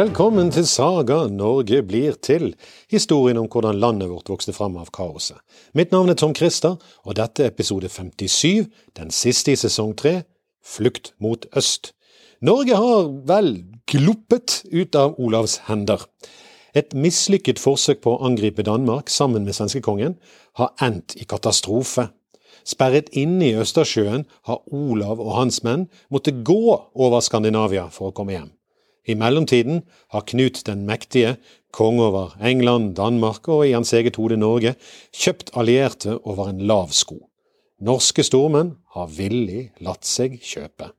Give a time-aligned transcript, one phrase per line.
[0.00, 2.54] Velkommen til Saga Norge blir til,
[2.88, 5.36] historien om hvordan landet vårt vokste fram av kaoset.
[5.76, 10.22] Mitt navn er Tom Christer, og dette er episode 57, den siste i sesong tre,
[10.64, 11.90] Flukt mot øst.
[12.40, 13.50] Norge har vel
[13.92, 16.06] gluppet ut av Olavs hender.
[16.72, 20.14] Et mislykket forsøk på å angripe Danmark sammen med svenskekongen
[20.62, 22.06] har endt i katastrofe.
[22.64, 26.62] Sperret inne i Østersjøen har Olav og hans menn måttet gå
[26.94, 28.48] over Skandinavia for å komme hjem.
[29.10, 29.82] I mellomtiden
[30.14, 31.34] har Knut den mektige,
[31.74, 34.76] konge over England, Danmark og i hans eget hode Norge,
[35.14, 37.18] kjøpt allierte over en lav sko.
[37.80, 40.90] Norske stormenn har villig latt seg kjøpe.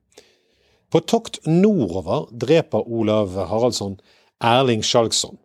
[0.92, 3.96] På tokt nordover dreper Olav Haraldsson
[4.42, 5.38] Erling Skjalgsson,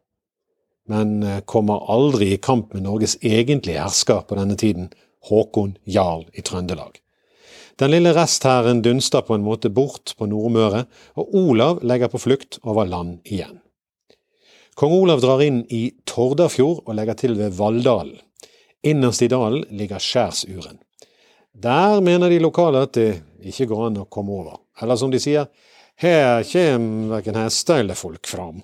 [0.91, 4.89] men eh, kommer aldri i kamp med Norges egentlige hersker på denne tiden,
[5.27, 6.99] Håkon Jarl i Trøndelag.
[7.77, 12.57] Den lille resthæren dunster på en måte bort på Nordmøre, og Olav legger på flukt
[12.63, 13.59] over land igjen.
[14.77, 18.17] Kong Olav drar inn i Tordafjord og legger til ved Valldalen.
[18.85, 20.77] Innerst i dalen ligger skjærsuren.
[21.57, 23.09] Der mener de lokale at det
[23.45, 25.49] ikke går an å komme over, eller som de sier,
[25.97, 28.61] her kjem verken hester eller folk fram.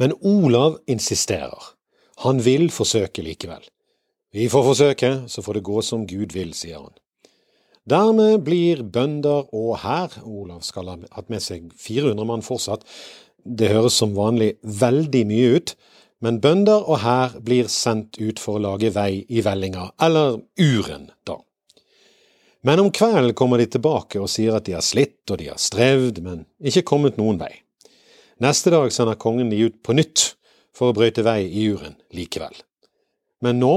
[0.00, 1.72] Men Olav insisterer.
[2.24, 3.62] Han vil forsøke likevel.
[4.32, 6.92] Vi får forsøke, så får det gå som Gud vil, sier han.
[7.90, 12.84] Dermed blir bønder og hær Olav skal ha hatt med seg 400 mann fortsatt.
[13.42, 15.74] Det høres som vanlig veldig mye ut,
[16.22, 21.08] men bønder og hær blir sendt ut for å lage vei i vellinga, eller uren,
[21.26, 21.40] da.
[22.62, 25.60] Men om kvelden kommer de tilbake og sier at de har slitt og de har
[25.60, 27.54] strevd, men ikke kommet noen vei.
[28.44, 30.34] Neste dag sender kongen de ut på nytt
[30.76, 32.52] for å brøyte vei i uren likevel.
[33.40, 33.74] Men nå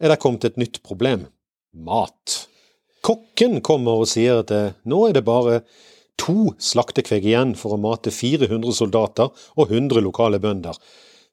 [0.00, 1.28] er det kommet et nytt problem–
[1.88, 2.48] mat.
[3.02, 5.62] Kokken kommer og sier at det, nå er det bare
[6.20, 10.76] to slaktekveg igjen for å mate 400 soldater og 100 lokale bønder.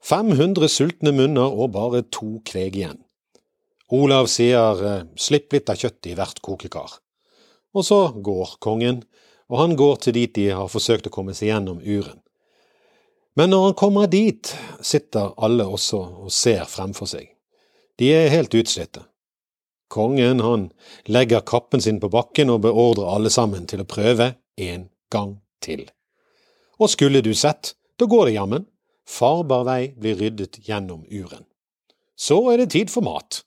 [0.02, 2.98] 500 sultne munner og bare to kveg igjen.
[3.94, 6.96] Olav sier eh, slipp litt av kjøttet i hvert kokekar.
[7.74, 9.04] Og så går kongen,
[9.50, 12.22] og han går til dit de har forsøkt å komme seg gjennom uren.
[13.38, 17.30] Men når han kommer dit, sitter alle også og ser fremfor seg.
[18.00, 19.06] De er helt utslitte.
[19.90, 20.70] Kongen han
[21.10, 25.88] legger kappen sin på bakken og beordrer alle sammen til å prøve en gang til.
[26.78, 28.68] Og skulle du sett, da går det jammen.
[29.10, 31.48] Farbar vei blir ryddet gjennom uren.
[32.14, 33.42] Så er det tid for mat.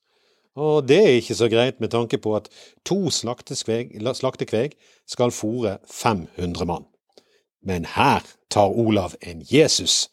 [0.58, 2.50] Og det er ikke så greit med tanke på at
[2.84, 4.75] to slaktekveg
[5.08, 6.88] skal fòre 500 mann.
[7.62, 10.10] Men her tar Olav en Jesus.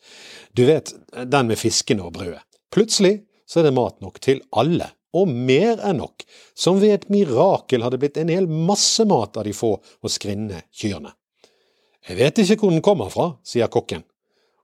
[0.53, 2.45] Du vet, den med fiskene og brødet.
[2.71, 7.09] Plutselig så er det mat nok til alle og mer enn nok, som ved et
[7.09, 11.15] mirakel hadde blitt en hel masse mat av de få og skrinne kyrne.
[12.07, 14.05] Jeg vet ikke hvor den kommer fra, sier kokken.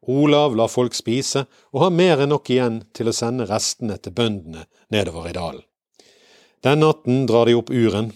[0.07, 4.13] Olav lar folk spise, og har mer enn nok igjen til å sende restene til
[4.16, 5.66] bøndene nedover i dalen.
[6.66, 8.11] Den natten drar de opp uren,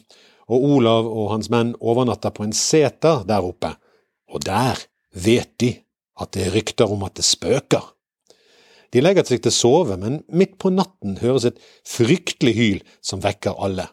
[0.50, 3.76] og Olav og hans menn overnatter på en seter der oppe,
[4.30, 4.82] og der
[5.14, 5.76] vet de
[6.20, 7.84] at det er rykter om at det spøker.
[8.94, 13.58] De legger seg til sove, men midt på natten høres et fryktelig hyl som vekker
[13.62, 13.86] alle.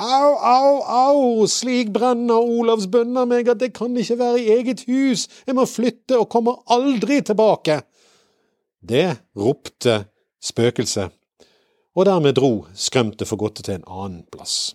[0.00, 4.86] Au, au, au, slik brenner Olavs bønner meg at det kan ikke være i eget
[4.88, 7.82] hus, jeg må flytte og kommer aldri tilbake.
[8.80, 9.98] Det ropte
[10.40, 11.12] spøkelset,
[11.92, 14.72] og dermed dro skremte for godt til en annen plass.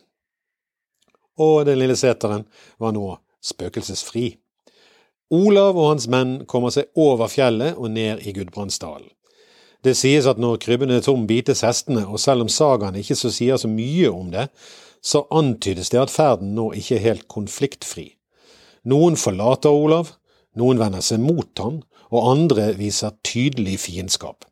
[1.42, 2.46] Og den lille seteren
[2.80, 4.28] var nå spøkelsesfri.
[5.34, 9.10] Olav og hans menn kommer seg over fjellet og ned i Gudbrandsdalen.
[9.86, 13.30] Det sies at når krybben er tom, bites hestene, og selv om sagaen ikke så
[13.34, 14.48] sier så mye om det,
[15.02, 18.08] så antydes det at ferden nå ikke er helt konfliktfri.
[18.86, 20.16] Noen forlater Olav,
[20.58, 24.46] noen vender seg mot han, og andre viser tydelig fiendskap.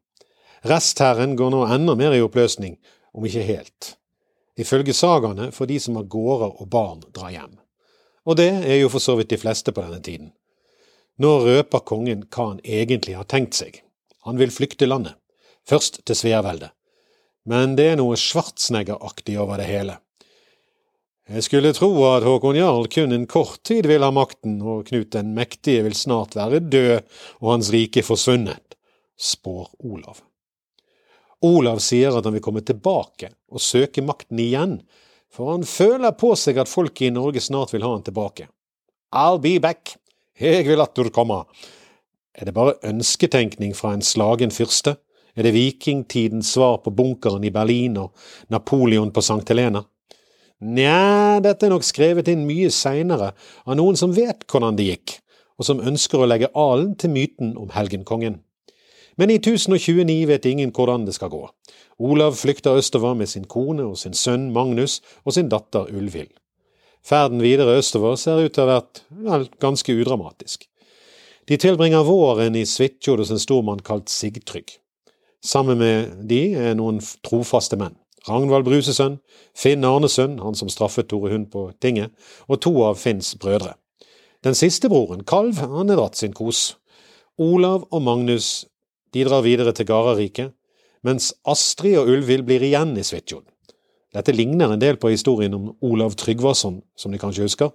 [0.69, 2.77] Restherren går nå enda mer i oppløsning,
[3.13, 3.95] om ikke helt.
[4.57, 7.57] Ifølge sagaene får de som har gårder og barn, dra hjem.
[8.25, 10.31] Og det er jo for så vidt de fleste på denne tiden.
[11.21, 13.81] Nå røper kongen hva han egentlig har tenkt seg.
[14.25, 15.17] Han vil flykte landet,
[15.67, 16.71] først til Sveaveldet.
[17.45, 19.97] Men det er noe Schwarzenegger-aktig over det hele.
[21.29, 25.13] Jeg skulle tro at Håkon Jarl kun en kort tid vil ha makten, og Knut
[25.15, 26.97] den mektige vil snart være død
[27.39, 28.75] og hans rike forsvunnet,
[29.15, 30.19] spår Olav.
[31.43, 34.77] Olav sier at han vil komme tilbake og søke makten igjen,
[35.31, 38.49] for han føler på seg at folket i Norge snart vil ha han tilbake.
[39.15, 39.95] I'll be back,
[40.39, 41.45] jeg vil at du kommer.
[42.33, 44.97] Er det bare ønsketenkning fra en slagen fyrste?
[45.35, 48.13] Er det vikingtidens svar på bunkeren i Berlin og
[48.49, 49.45] Napoleon på St.
[49.49, 49.83] Helena?
[50.63, 53.33] Nja, dette er nok skrevet inn mye seinere
[53.65, 55.15] av noen som vet hvordan det gikk,
[55.59, 58.39] og som ønsker å legge alen til myten om helgenkongen.
[59.17, 61.43] Men i 1029 vet ingen hvordan det skal gå.
[62.01, 66.31] Olav flykter østover med sin kone og sin sønn Magnus og sin datter Ulvild.
[67.03, 68.83] Ferden videre østover ser ut til å ha
[69.27, 70.67] vært ganske udramatisk.
[71.49, 74.77] De tilbringer våren i Svitjod hos en stormann kalt Sigtrygg.
[75.43, 77.97] Sammen med de er noen trofaste menn.
[78.23, 79.17] Ragnvald Brusesønn,
[79.51, 82.13] Finn Arnesønn, han som straffet Tore Hund på tinget,
[82.47, 83.75] og to av Finns brødre.
[84.43, 86.77] Den siste broren, Kalv, han er dratt sin kos.
[87.39, 88.63] Olav og Magnus
[89.13, 90.53] de drar videre til Garariket,
[91.03, 93.43] mens Astrid og Ulvhild blir igjen i Svitjod.
[94.13, 97.71] Dette ligner en del på historien om Olav Tryggvason, som de kanskje husker,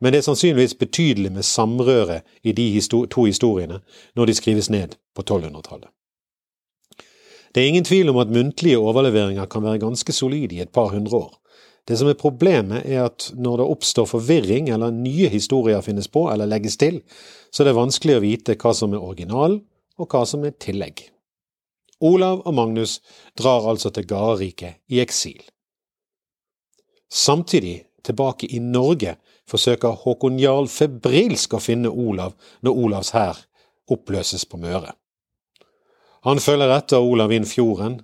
[0.00, 2.68] men det er sannsynligvis betydelig med samrøre i de
[3.12, 3.82] to historiene
[4.16, 5.90] når de skrives ned på 1200-tallet.
[7.52, 10.88] Det er ingen tvil om at muntlige overleveringer kan være ganske solide i et par
[10.94, 11.34] hundre år.
[11.88, 16.28] Det som er problemet, er at når det oppstår forvirring eller nye historier finnes på
[16.32, 17.02] eller legges til,
[17.52, 19.60] så er det vanskelig å vite hva som er originalen
[19.98, 21.10] og hva som er tillegg.
[22.02, 23.00] Olav og Magnus
[23.38, 25.42] drar altså til Gareriket i eksil.
[27.12, 29.16] Samtidig, tilbake i Norge,
[29.48, 32.32] forsøker Håkon Jarl febrilsk å finne Olav
[32.64, 33.42] når Olavs hær
[33.92, 34.94] oppløses på Møre.
[36.24, 38.00] Han følger etter Olav inn fjorden,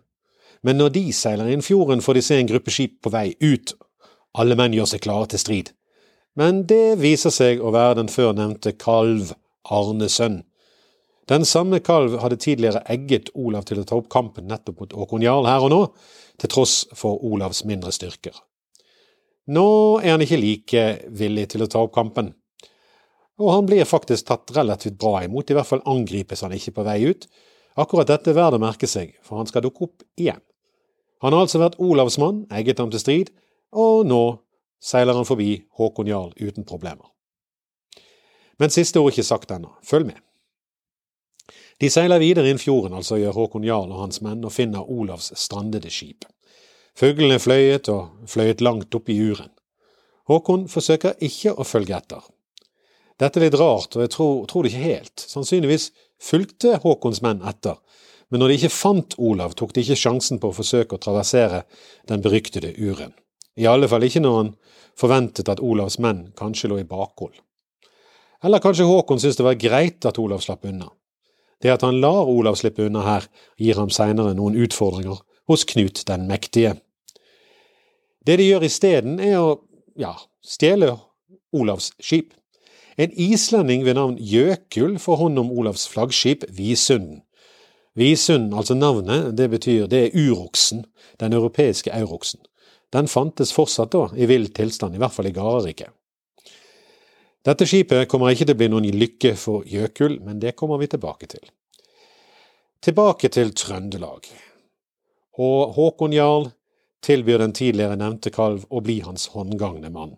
[0.63, 3.73] men når de seiler inn fjorden, får de se en gruppe skip på vei ut.
[4.39, 5.73] Alle menn gjør seg klare til strid.
[6.37, 9.33] Men det viser seg å være den før nevnte kalv
[9.73, 10.43] Arnesønn,
[11.29, 15.25] den samme kalv hadde tidligere egget Olav til å ta opp kampen nettopp mot Håkon
[15.25, 15.81] Jarl her og nå,
[16.41, 18.33] til tross for Olavs mindre styrker.
[19.49, 19.69] Nå
[20.03, 20.83] er han ikke like
[21.17, 22.35] villig til å ta opp kampen,
[23.39, 26.85] og han blir faktisk tatt relativt bra imot, i hvert fall angripes han ikke på
[26.89, 27.29] vei ut.
[27.79, 30.43] Akkurat dette er verdt å merke seg, for han skal dukke opp igjen.
[31.23, 33.31] Han har altså vært Olavs mann, egget ham til strid,
[33.71, 34.23] og nå
[34.83, 37.07] seiler han forbi Håkon Jarl uten problemer.
[38.59, 40.19] Men siste ord ikke sagt ennå, følg med.
[41.79, 45.31] De seiler videre inn fjorden, altså gjør Håkon Jarl og hans menn, og finner Olavs
[45.39, 46.27] strandede skip.
[46.99, 49.53] Fuglene fløyet og fløyet langt opp i uren.
[50.27, 52.25] Håkon forsøker ikke å følge etter.
[53.19, 55.23] Dette er litt rart, og jeg tror, tror det ikke helt.
[55.31, 55.93] Sannsynligvis
[56.23, 57.79] fulgte Håkons menn etter,
[58.29, 61.63] men når de ikke fant Olav, tok de ikke sjansen på å forsøke å traversere
[62.11, 63.15] den beryktede uren.
[63.59, 64.51] I alle fall ikke når han
[64.99, 67.39] forventet at Olavs menn kanskje lå i bakhold.
[68.43, 70.91] Eller kanskje Håkon syntes det var greit at Olav slapp unna.
[71.63, 76.05] Det at han lar Olav slippe unna her, gir ham seinere noen utfordringer hos Knut
[76.07, 76.77] den mektige.
[78.29, 79.55] Det de gjør isteden, er å
[79.97, 80.13] ja,
[80.45, 80.91] stjele
[81.57, 82.35] Olavs skip.
[83.01, 87.23] En islending ved navn Jøkul får hånd om Olavs flaggskip Visunden.
[87.97, 90.85] Visunden, altså navnet, det betyr det er uroksen,
[91.23, 92.43] den europeiske euroksen.
[92.93, 95.95] Den fantes fortsatt da, i vill tilstand, i hvert fall i Gareriket.
[97.49, 100.91] Dette skipet kommer ikke til å bli noen lykke for Jøkul, men det kommer vi
[100.93, 101.49] tilbake til.
[102.85, 104.29] Tilbake til Trøndelag.
[105.41, 106.51] Og Håkon Jarl
[107.05, 110.17] tilbyr den tidligere nevnte kalv å bli hans håndgangne mann.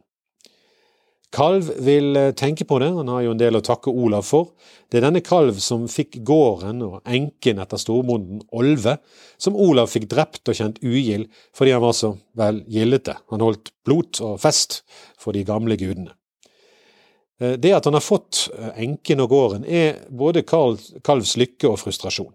[1.30, 4.50] Kalv vil eh, tenke på det, han har jo en del å takke Olav for.
[4.90, 8.96] Det er denne kalv som fikk gården og enken etter storbonden Olve,
[9.38, 13.14] som Olav fikk drept og kjent ugild fordi han var så vel gildete.
[13.30, 14.80] Han holdt blot og fest
[15.22, 16.16] for de gamle gudene.
[17.38, 21.78] Eh, det at han har fått eh, enken og gården, er både Kalvs lykke og
[21.84, 22.34] frustrasjon.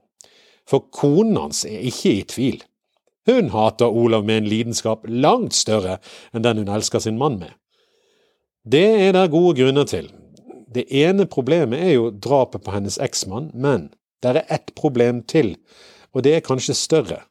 [0.66, 2.64] For konen hans er ikke i tvil.
[3.25, 5.98] Hun hater Olav med en lidenskap langt større
[6.34, 7.53] enn den hun elsker sin mann med.
[8.65, 10.12] Det er der gode grunner til.
[10.75, 13.89] Det ene problemet er jo drapet på hennes eksmann, men
[14.22, 15.55] det er ett problem til,
[16.13, 17.22] og det er kanskje større.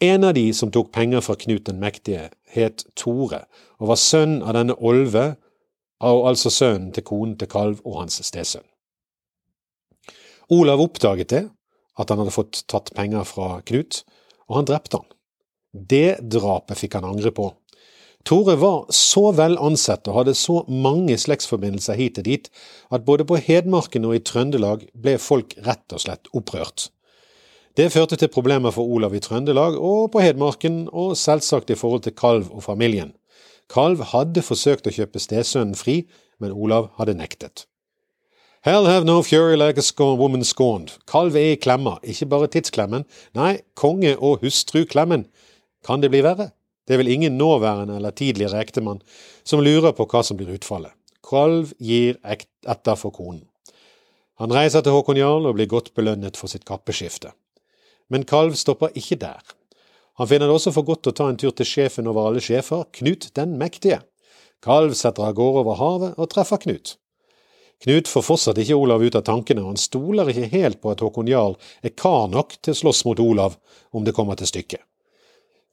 [0.00, 3.44] En av de som tok penger fra Knut den mektige, het Tore,
[3.78, 5.34] og var sønn av denne Olve
[6.00, 8.64] altså sønnen til konen til Kalv og hans stesønn.
[10.50, 11.44] Olav oppdaget det,
[12.00, 14.02] at han hadde fått tatt penger fra Knut,
[14.48, 15.19] og han drepte han.
[15.72, 17.50] Det drapet fikk han angre på.
[18.26, 22.50] Tore var så vel ansett og hadde så mange slektsforbindelser hit og dit
[22.92, 26.90] at både på Hedmarken og i Trøndelag ble folk rett og slett opprørt.
[27.78, 32.02] Det førte til problemer for Olav i Trøndelag og på Hedmarken, og selvsagt i forhold
[32.04, 33.14] til Kalv og familien.
[33.70, 36.02] Kalv hadde forsøkt å kjøpe stesønnen fri,
[36.42, 37.64] men Olav hadde nektet.
[38.66, 40.98] Hell have no fury like a scorn, woman scorned.
[41.08, 45.24] Kalv er i klemma, ikke bare tidsklemmen, nei, konge- og hustruklemmen.
[45.86, 46.50] Kan det bli verre?
[46.86, 49.02] Det er vel ingen nåværende eller tidligere ektemann
[49.44, 50.92] som lurer på hva som blir utfallet.
[51.22, 53.44] Kralv gir etter for konen.
[54.40, 57.34] Han reiser til Håkon Jarl og blir godt belønnet for sitt kappeskifte.
[58.08, 59.42] Men Kalv stopper ikke der.
[60.18, 62.86] Han finner det også for godt å ta en tur til sjefen over alle sjefer,
[62.96, 64.00] Knut den mektige.
[64.64, 66.96] Kalv setter av gårde over havet og treffer Knut.
[67.84, 71.00] Knut får fortsatt ikke Olav ut av tankene, og han stoler ikke helt på at
[71.04, 73.56] Håkon Jarl er kar nok til å slåss mot Olav
[73.96, 74.82] om det kommer til stykket.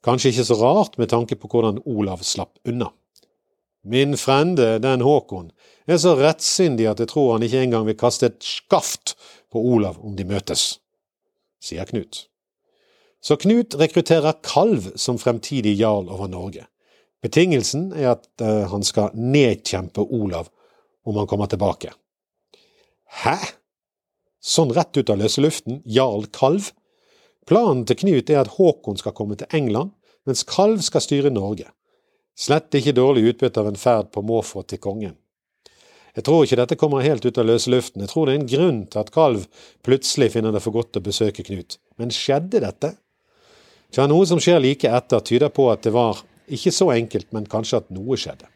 [0.05, 2.91] Kanskje ikke så rart med tanke på hvordan Olav slapp unna.
[3.87, 5.51] Min frende, den Håkon,
[5.87, 9.15] er så rettsindig at jeg tror han ikke engang vil kaste et skaft
[9.51, 10.79] på Olav om de møtes,
[11.63, 12.25] sier Knut.
[13.23, 16.67] Så Knut rekrutterer Kalv som fremtidig jarl over Norge.
[17.23, 20.51] Betingelsen er at uh, han skal nedkjempe Olav
[21.07, 21.93] om han kommer tilbake.
[23.23, 23.37] Hæ?
[24.43, 26.69] Sånn rett ut av løse luften, jarl Kalv?
[27.47, 29.93] Planen til Knut er at Håkon skal komme til England,
[30.27, 31.69] mens Kalv skal styre Norge.
[32.37, 35.15] Slett ikke dårlig utbytte av en ferd på måfå til kongen.
[36.17, 38.49] Jeg tror ikke dette kommer helt ut av løse luften, jeg tror det er en
[38.51, 39.45] grunn til at Kalv
[39.85, 41.77] plutselig finner det for godt å besøke Knut.
[42.01, 42.95] Men skjedde dette?
[43.93, 46.19] Tja, noe som skjer like etter, tyder på at det var
[46.51, 48.49] ikke så enkelt, men kanskje at noe skjedde.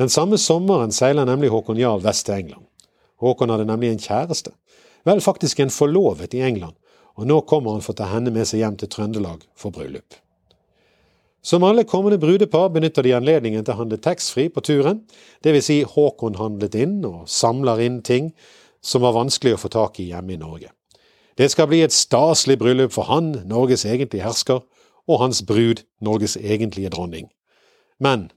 [0.00, 2.64] Den samme sommeren seiler nemlig Håkon Jarl vest til England.
[3.20, 4.54] Håkon hadde nemlig en kjæreste,
[5.04, 6.78] vel faktisk en forlovet i England,
[7.18, 10.16] og nå kommer han for å ta henne med seg hjem til Trøndelag for bryllup.
[11.42, 15.00] Som alle kommende brudepar benytter de anledningen til å handle taxfree på turen,
[15.44, 15.68] dvs.
[15.70, 18.34] Si Håkon handlet inn og samler inn ting
[18.84, 20.68] som var vanskelig å få tak i hjemme i Norge.
[21.40, 24.60] Det skal bli et staselig bryllup for han, Norges egentlige hersker,
[25.08, 27.30] og hans brud, Norges egentlige dronning.
[27.98, 28.28] Men,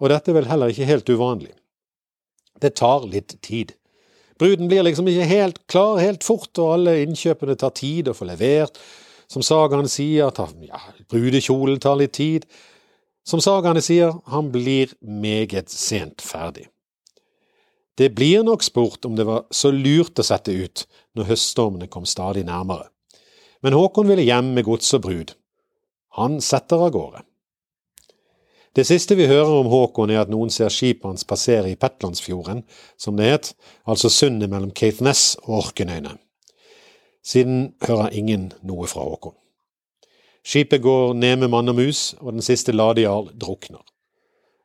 [0.00, 1.52] og dette er vel heller ikke helt uvanlig,
[2.62, 3.74] det tar litt tid.
[4.38, 8.26] Bruden blir liksom ikke helt klar helt fort, og alle innkjøpene tar tid å få
[8.28, 8.78] levert.
[9.30, 12.46] Som sagaene sier, tar, ja, brudekjolen tar litt tid.
[13.24, 16.68] Som sagaene sier, han blir meget sent ferdig.
[17.94, 20.82] Det blir nok spurt om det var så lurt å sette ut
[21.14, 22.90] når høststormene kom stadig nærmere.
[23.62, 25.36] Men Håkon ville hjem med gods og brud.
[26.18, 27.22] Han setter av gårde.
[28.74, 32.64] Det siste vi hører om Håkon er at noen ser skipet hans passere i Petlandsfjorden,
[32.98, 33.50] som det het,
[33.86, 36.16] altså sundet mellom Caithness og Orkenøyne.
[37.22, 39.36] Siden hører ingen noe fra Håkon.
[40.42, 43.84] Skipet går ned med mann og mus, og den siste ladejarl drukner.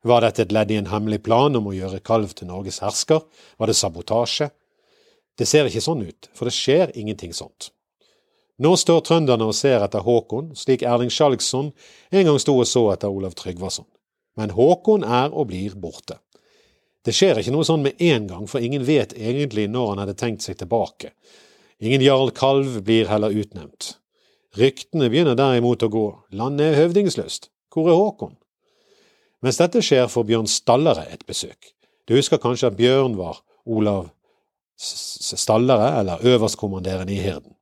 [0.02, 3.22] Var dette et ledd i en hemmelig plan om å gjøre Kalv til Norges hersker?
[3.62, 4.50] Var det sabotasje?
[5.38, 7.70] Det ser ikke sånn ut, for det skjer ingenting sånt.
[8.58, 11.70] Nå står trønderne og ser etter Håkon, slik Erling Skjalgsson
[12.10, 13.86] en gang sto og så etter Olav Tryggvason
[14.40, 16.18] men Håkon er og blir borte.
[17.06, 20.18] Det skjer ikke noe sånn med en gang, for ingen vet egentlig når han hadde
[20.20, 21.14] tenkt seg tilbake.
[21.84, 23.94] Ingen jarl kalv blir heller utnevnt.
[24.60, 26.06] Ryktene begynner derimot å gå,
[26.36, 28.36] landet er høvdingsløst, hvor er Håkon?
[29.46, 31.72] Mens dette skjer, får Bjørn Stallere et besøk.
[32.10, 34.10] Du husker kanskje at Bjørn var Olav
[34.80, 37.54] Stallere, eller øverstkommanderende i hirden.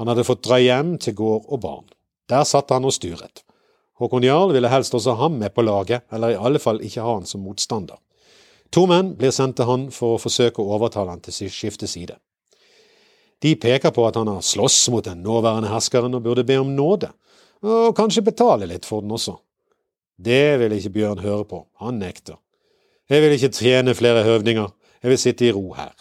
[0.00, 1.88] Han hadde fått dra hjem til gård og barn.
[2.30, 3.42] Der satt han og styret.
[4.00, 7.04] Håkon Jarl ville helst også ha ham med på laget, eller i alle fall ikke
[7.04, 7.98] ha han som motstander.
[8.72, 11.88] To menn blir sendt til han for å forsøke å overtale han til å skifte
[11.90, 12.16] side.
[13.40, 16.72] De peker på at han har slåss mot den nåværende herskeren og burde be om
[16.76, 17.10] nåde,
[17.60, 19.36] og kanskje betale litt for den også.
[20.16, 22.38] Det vil ikke Bjørn høre på, han nekter.
[23.10, 25.92] Jeg vil ikke tjene flere høvdinger, jeg vil sitte i ro her.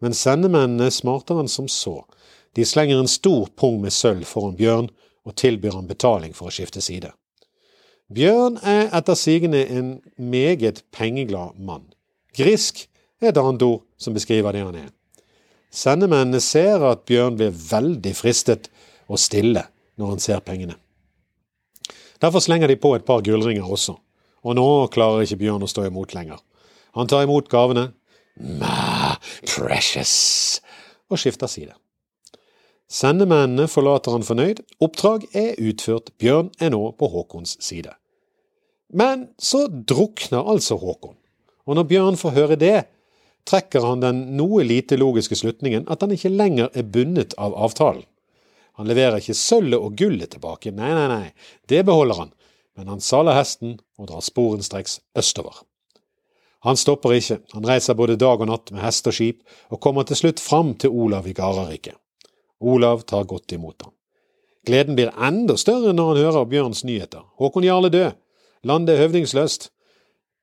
[0.00, 2.02] Men sendemennene er smartere enn som så.
[2.56, 4.88] De slenger en stor pung med sølv foran Bjørn
[5.28, 7.12] og tilbyr han betaling for å skifte side.
[8.08, 11.84] Bjørn er etter sigende en meget pengeglad mann.
[12.36, 12.86] Grisk
[13.20, 14.90] er et annet ord som beskriver det han er.
[15.68, 18.70] Sendemennene ser at Bjørn blir veldig fristet
[19.08, 19.66] og stille
[20.00, 20.78] når han ser pengene.
[22.22, 23.94] Derfor slenger de på et par gullringer også,
[24.42, 26.40] og nå klarer ikke Bjørn å stå imot lenger.
[26.96, 27.90] Han tar imot gavene,
[28.38, 30.62] ma precious,
[31.12, 31.76] og skifter side.
[32.88, 37.92] Sendemennene forlater han fornøyd, oppdrag er utført, Bjørn er nå på Håkons side.
[38.88, 41.18] Men så drukner altså Håkon,
[41.68, 42.78] og når Bjørn får høre det,
[43.48, 48.06] trekker han den noe lite logiske slutningen at han ikke lenger er bundet av avtalen.
[48.80, 52.34] Han leverer ikke sølvet og gullet tilbake, nei, nei, nei, det beholder han,
[52.78, 55.60] men han saler hesten og drar sporenstreks østover.
[56.66, 60.08] Han stopper ikke, han reiser både dag og natt med hest og skip, og kommer
[60.08, 61.98] til slutt fram til Olav i Gardarike.
[62.60, 63.92] Olav tar godt imot ham.
[64.66, 67.24] Gleden blir enda større når han hører Bjørns nyheter.
[67.38, 68.16] Håkon Jarle død.
[68.64, 69.70] Landet er høvdingsløst.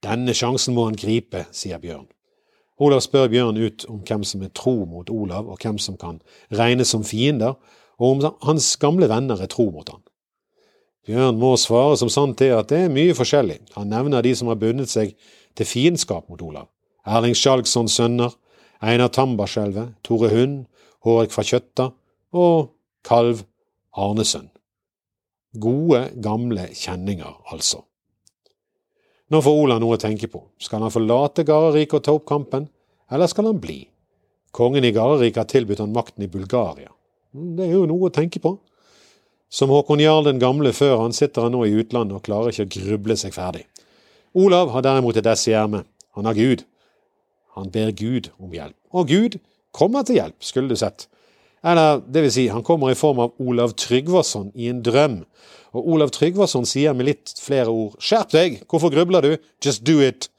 [0.04, 2.08] Denne sjansen må han gripe, sier Bjørn.
[2.80, 6.20] Olav spør Bjørn ut om hvem som er tro mot Olav, og hvem som kan
[6.52, 7.56] regnes som fiender,
[8.00, 10.02] og om hans gamle venner er tro mot han.
[11.06, 13.60] Bjørn må svare som sant er at det er mye forskjellig.
[13.76, 15.14] Han nevner de som har bundet seg
[15.56, 16.72] til fiendskap mot Olav.
[17.06, 18.34] Erling Skjalgssons sønner,
[18.82, 20.66] Einar Tambarskjelvet, Tore Hund,
[21.06, 21.92] Hårek fra Kjøtta
[22.36, 22.72] og
[23.06, 23.46] kalv
[23.96, 24.50] Arnesønn.
[25.56, 27.86] Gode, gamle kjenninger, altså.
[29.32, 30.44] Nå får Olav noe å tenke på.
[30.62, 32.68] Skal han forlate Gardarike og ta opp kampen,
[33.10, 33.86] eller skal han bli?
[34.56, 36.92] Kongen i Gardarike har tilbudt han makten i Bulgaria.
[37.32, 38.54] Det er jo noe å tenke på.
[39.52, 42.68] Som Håkon Jarl den gamle før han sitter han nå i utlandet og klarer ikke
[42.68, 43.66] å gruble seg ferdig.
[44.36, 45.88] Olav har derimot et ess i ermet.
[46.18, 46.66] Han har Gud.
[47.56, 48.76] Han ber Gud om hjelp.
[48.92, 49.38] Og Gud
[49.76, 51.08] kommer til hjelp, skulle du sett.
[51.66, 55.24] Eller det vil si, han kommer i form av Olav Tryggvason i en drøm.
[55.76, 59.32] Og Olav Tryggvason sier med litt flere ord Skjerp deg, hvorfor grubler du?
[59.66, 60.30] Just do it!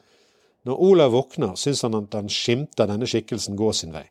[0.66, 4.06] Når Olav våkner, syns han at han skimter denne skikkelsen gå sin vei.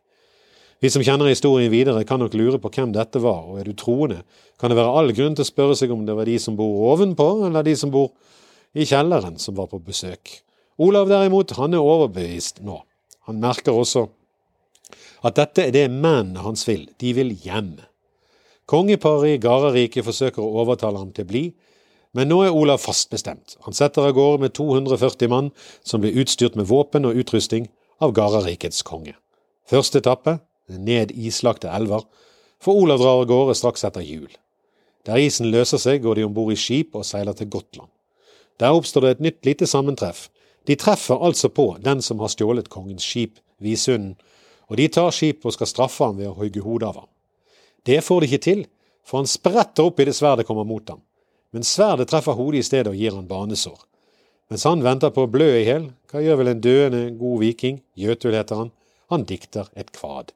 [0.83, 3.75] Vi som kjenner historien videre, kan nok lure på hvem dette var, og er du
[3.79, 4.21] troende,
[4.59, 6.91] kan det være all grunn til å spørre seg om det var de som bor
[6.91, 8.11] ovenpå, eller de som bor
[8.75, 10.41] i kjelleren, som var på besøk.
[10.83, 12.81] Olav derimot, han er overbevist nå.
[13.27, 14.09] Han merker også
[15.25, 17.75] at dette er det mennene hans vil, de vil hjem.
[18.69, 21.43] Kongeparet i Gardarike forsøker å overtale ham til å bli,
[22.15, 23.57] men nå er Olav fast bestemt.
[23.65, 25.51] Han setter av gårde med 240 mann,
[25.83, 27.67] som blir utstyrt med våpen og utrustning
[27.99, 29.15] av Gardarikets konge.
[29.67, 30.37] Første etappe,
[30.69, 32.05] ned islagte elver,
[32.61, 34.29] for Olav drar av gårde straks etter jul.
[35.05, 37.89] Der isen løser seg, går de om bord i skip og seiler til Gotland.
[38.61, 40.29] Der oppstår det et nytt lite sammentreff.
[40.65, 44.15] De treffer altså på den som har stjålet kongens skip, Visunden,
[44.69, 47.09] og de tar skipet og skal straffe ham ved å hogge hodet av ham.
[47.85, 48.63] Det får de ikke til,
[49.05, 51.03] for han spretter opp i det sverdet kommer mot ham.
[51.53, 53.77] Men sverdet treffer hodet i stedet og gir han banesår.
[54.49, 57.79] Mens han venter på å blø i hjel, hva gjør vel en døende god viking,
[57.97, 58.73] Jøtul heter han,
[59.13, 60.33] han dikter et kvad.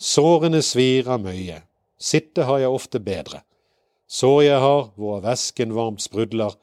[0.00, 1.62] Sårene svir av møye,
[2.00, 3.42] sitte har jeg ofte bedre.
[4.08, 6.56] Sår jeg har, hvor væsken varmt sprudler,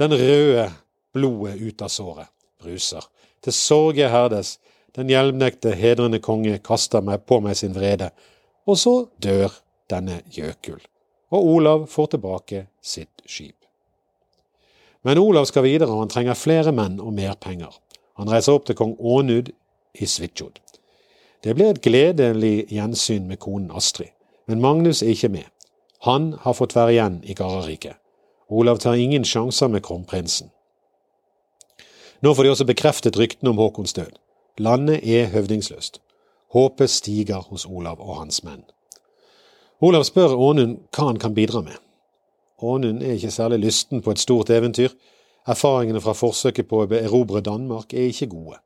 [0.00, 0.70] den røde
[1.12, 3.04] blodet ut av såret bruser.
[3.42, 4.56] Til sorg jeg herdes,
[4.96, 8.10] den hjelmnekte, hedrende konge kaster meg på meg sin vrede,
[8.68, 9.54] og så dør
[9.90, 10.80] denne Jøkul,
[11.32, 13.56] og Olav får tilbake sitt skip.
[15.02, 17.72] Men Olav skal videre, og han trenger flere menn og mer penger.
[18.20, 19.50] Han reiser opp til kong Ånud
[19.94, 20.60] i Svitsjod.
[21.42, 24.12] Det blir et gledelig gjensyn med konen Astrid,
[24.46, 25.48] men Magnus er ikke med.
[26.06, 27.96] Han har fått være igjen i Gardarike.
[28.52, 30.50] Olav tar ingen sjanser med kronprinsen.
[32.22, 34.12] Nå får de også bekreftet ryktene om Håkons død.
[34.58, 36.00] Landet er høvdingsløst.
[36.52, 38.66] Håpet stiger hos Olav og hans menn.
[39.80, 41.78] Olav spør Ånund hva han kan bidra med.
[42.60, 44.92] Ånund er ikke særlig lysten på et stort eventyr.
[45.48, 48.60] Erfaringene fra forsøket på å erobre Danmark er ikke gode.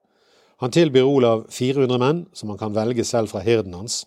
[0.59, 4.05] Han tilbyr Olav 400 menn, som han kan velge selv fra hirden hans,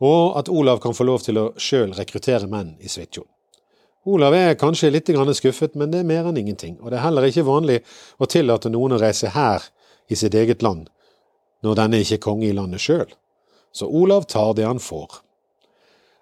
[0.00, 3.28] og at Olav kan få lov til å sjøl rekruttere menn i Svitjod.
[4.06, 7.24] Olav er kanskje litt skuffet, men det er mer enn ingenting, og det er heller
[7.26, 7.82] ikke vanlig
[8.18, 9.62] å tillate noen å reise her
[10.08, 10.86] i sitt eget land,
[11.62, 13.08] når denne ikke er konge i landet sjøl.
[13.72, 15.20] Så Olav tar det han får.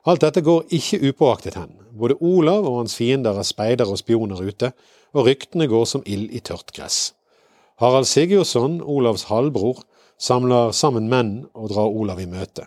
[0.04, 1.72] Alt dette går ikke upåaktet hen.
[1.96, 4.72] Både Olav og hans fiender er speidere og spioner ute,
[5.14, 7.14] og ryktene går som ild i tørt gress.
[7.80, 9.80] Harald Sigurdsson, Olavs halvbror,
[10.18, 12.66] samler sammen menn og drar Olav i møte.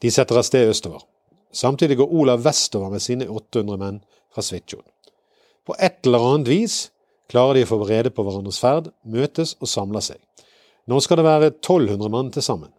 [0.00, 1.02] De setter av sted østover.
[1.52, 4.00] Samtidig går Olav vestover med sine 800 menn
[4.32, 4.86] fra Svitsjon.
[5.66, 6.76] På et eller annet vis
[7.30, 10.20] klarer de å få rede på hverandres ferd, møtes og samler seg.
[10.88, 12.70] Nå skal det være 1200 mann til sammen.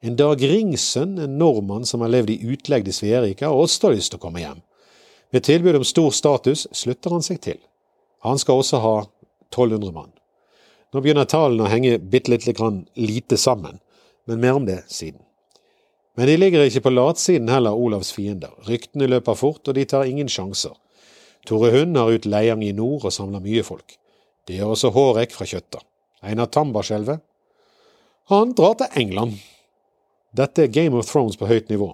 [0.00, 4.12] En Dag Ringsen, en nordmann som har levd i utlegg i Sverige, har også lyst
[4.12, 4.62] til å komme hjem.
[5.30, 7.58] Ved tilbud om stor status slutter han seg til.
[8.24, 8.94] Han skal også ha
[9.52, 10.12] 1200 mann.
[10.90, 13.78] Nå begynner tallene å henge bitte lite grann lite sammen,
[14.26, 15.20] men mer om det siden.
[16.18, 18.50] Men de ligger ikke på latsiden heller, Olavs fiender.
[18.66, 20.74] Ryktene løper fort, og de tar ingen sjanser.
[21.46, 23.94] Tore Hund har ut Leiang i nord og samler mye folk.
[24.48, 25.80] Det gjør også Hårek fra Kjøtta.
[26.26, 27.22] Einar Tambarskjelvet
[28.30, 29.38] han drar til England.
[30.36, 31.92] Dette er Game of Thrones på høyt nivå.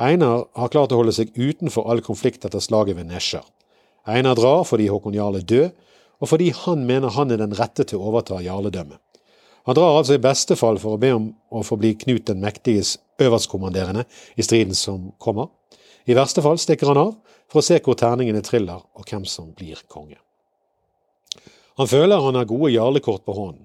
[0.00, 3.44] Einar har klart å holde seg utenfor all konflikt etter slaget ved Nesjar.
[4.08, 5.74] Einar drar fordi Håkon Jarle er død,
[6.24, 8.98] og fordi han mener han er den rette til å overta jarledømmet.
[9.64, 12.42] Han drar altså i beste fall for å be om å få bli Knut den
[12.42, 14.04] mektiges øverstkommanderende
[14.36, 15.48] i striden som kommer.
[16.04, 17.14] I verste fall stikker han av
[17.48, 20.18] for å se hvor terningene triller og hvem som blir konge.
[21.80, 23.64] Han føler han har gode jarlekort på hånden.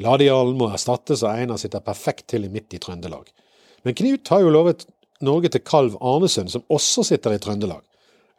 [0.00, 3.28] Ladejarlen må erstattes, og Einar sitter perfekt til i midt i Trøndelag.
[3.86, 4.86] Men Knut har jo lovet
[5.24, 7.84] Norge til kalv Arnesund, som også sitter i Trøndelag.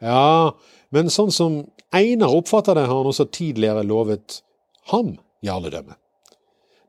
[0.04, 0.52] Ja,
[0.92, 1.62] men sånn som
[1.96, 4.40] Einar oppfatter det, har han også tidligere lovet
[4.92, 5.14] ham
[5.46, 5.96] jarledømme.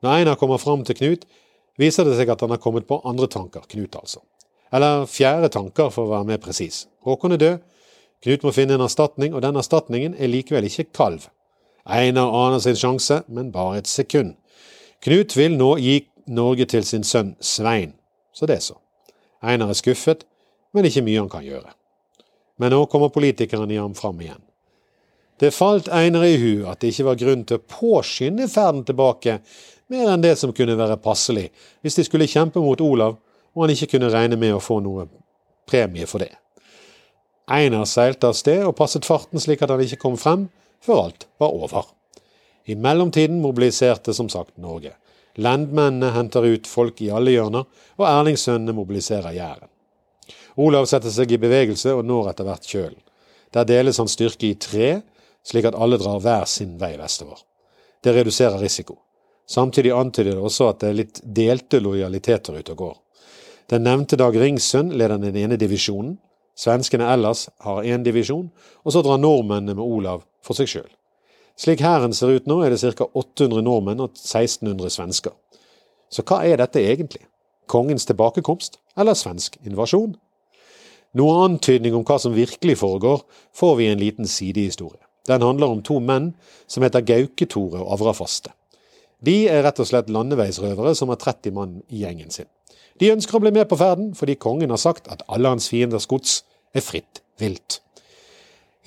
[0.04, 1.24] Når Einar kommer fram til Knut,
[1.80, 4.20] viser det seg at han har kommet på andre tanker, Knut altså.
[4.74, 6.84] Eller fjerde tanker, for å være mer presis.
[7.08, 7.64] Håkon er død,
[8.26, 11.28] Knut må finne en erstatning, og den erstatningen er likevel ikke kalv.
[11.88, 14.34] Einar aner sin sjanse, men bare et sekund.
[15.04, 16.00] Knut vil nå gi
[16.34, 17.94] Norge til sin sønn Svein,
[18.34, 18.76] så det er så.
[19.42, 20.24] Einar er skuffet,
[20.74, 21.70] men ikke mye han kan gjøre.
[22.58, 24.42] Men nå kommer politikeren i ham fram igjen.
[25.38, 29.38] Det falt Einar i hu at det ikke var grunn til å påskynde ferden tilbake
[29.92, 31.46] mer enn det som kunne være passelig
[31.80, 33.14] hvis de skulle kjempe mot Olav
[33.54, 35.06] og han ikke kunne regne med å få noe
[35.70, 36.32] premie for det.
[37.48, 40.48] Einar seilte av sted og passet farten slik at han ikke kom frem
[40.84, 41.86] før alt var over.
[42.68, 44.92] I mellomtiden mobiliserte som sagt Norge.
[45.40, 47.64] Lendmennene henter ut folk i alle hjørner,
[47.96, 49.70] og Erlingssønnene mobiliserer Jæren.
[50.60, 52.98] Olav setter seg i bevegelse og når etter hvert kjølen.
[53.56, 54.98] Der deles hans styrke i tre,
[55.46, 57.40] slik at alle drar hver sin vei vestover.
[58.04, 58.98] Det reduserer risiko.
[59.48, 62.96] Samtidig antyder det også at det er litt delte lojaliteter ute og går.
[63.72, 66.18] Den nevnte Dag Ringsønn leder den ene divisjonen,
[66.52, 68.50] svenskene ellers har én divisjon,
[68.84, 70.97] og så drar nordmennene med Olav for seg sjøl.
[71.58, 73.08] Slik hæren ser ut nå, er det ca.
[73.18, 75.34] 800 nordmenn og 1600 svensker.
[76.10, 77.24] Så hva er dette egentlig?
[77.68, 80.14] Kongens tilbakekomst eller svensk invasjon?
[81.18, 83.24] Noe antydning om hva som virkelig foregår,
[83.56, 85.02] får vi i en liten sidehistorie.
[85.28, 86.30] Den handler om to menn
[86.70, 88.54] som heter Gauke-Tore og Avrafaste.
[89.24, 92.46] De er rett og slett landeveisrøvere som har 30 mann i gjengen sin.
[93.02, 96.06] De ønsker å bli med på ferden fordi kongen har sagt at alle hans fienders
[96.10, 96.42] gods
[96.74, 97.80] er fritt vilt.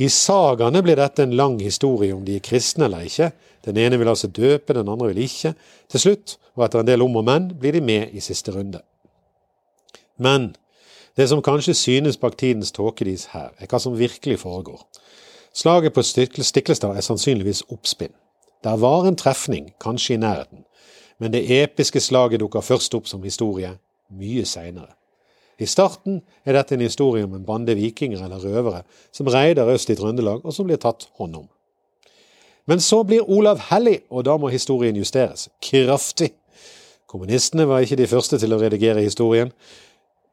[0.01, 3.31] I sagaene blir dette en lang historie om de er kristne eller ikke.
[3.65, 5.53] Den ene vil altså døpe, den andre vil ikke.
[5.91, 8.81] Til slutt, og etter en del om og men, blir de med i siste runde.
[10.17, 10.55] Men
[11.17, 14.81] det som kanskje synes bak tidens tåkedis her, er hva som virkelig foregår.
[15.53, 18.13] Slaget på Stiklestad er sannsynligvis oppspinn.
[18.63, 20.63] Der var en trefning, kanskje i nærheten,
[21.19, 23.75] men det episke slaget dukker først opp som historie
[24.09, 24.93] mye seinere.
[25.59, 29.89] I starten er dette en historie om en bande vikinger eller røvere som reider øst
[29.89, 31.47] i Trøndelag, og som blir tatt hånd om.
[32.69, 35.49] Men så blir Olav hellig, og da må historien justeres.
[35.61, 36.31] Kraftig.
[37.09, 39.51] Kommunistene var ikke de første til å redigere historien,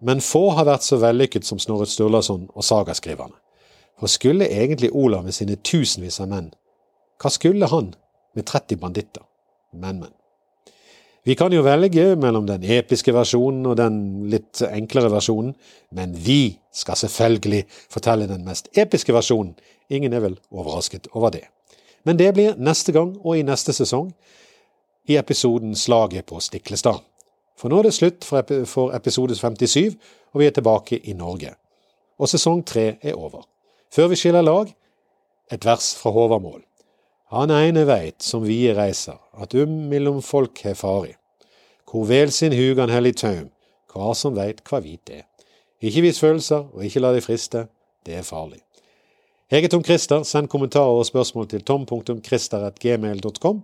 [0.01, 3.35] men få har vært så vellykket som Snorre Sturlason og sagaskriverne.
[3.99, 6.53] For skulle egentlig Olav med sine tusenvis av menn,
[7.19, 7.91] hva skulle han
[8.39, 9.25] med 30 banditter?
[9.73, 10.13] Men, men.
[11.29, 13.97] Vi kan jo velge mellom den episke versjonen og den
[14.33, 15.51] litt enklere versjonen,
[15.93, 19.51] men vi skal selvfølgelig fortelle den mest episke versjonen.
[19.93, 21.43] Ingen er vel overrasket over det.
[22.09, 24.09] Men det blir neste gang og i neste sesong,
[25.05, 27.05] i episoden Slaget på Stiklestad.
[27.61, 30.01] For nå er det slutt for episode 57,
[30.33, 31.53] og vi er tilbake i Norge.
[32.17, 33.45] Og sesong tre er over.
[33.93, 34.73] Før vi skiller lag,
[35.53, 36.63] et vers fra Håvamål.
[37.37, 41.18] Han ene veit som vie reiser, at um mellom folk har fari.
[41.91, 43.51] Hvor vel sin hugan i taum,
[43.89, 45.23] kvar som veit hva hvit er.
[45.81, 47.67] Ikke vis følelser, og ikke la deg friste,
[48.07, 48.61] det er farlig.
[49.51, 53.63] Jeg er Tom Christer, send kommentarer og spørsmål til tom.christer.gmail.com.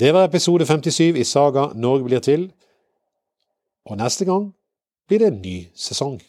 [0.00, 2.52] Det var episode 57 i Saga Norge blir til,
[3.84, 4.54] og neste gang
[5.08, 6.22] blir det en ny sesong.